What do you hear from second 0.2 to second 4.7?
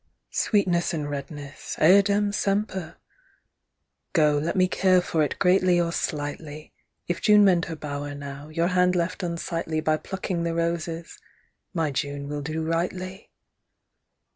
Sweetness and redness, Eadem semper! Go, let me